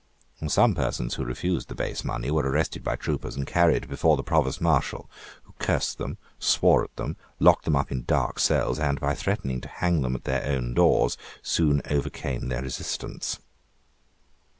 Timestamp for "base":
1.75-2.03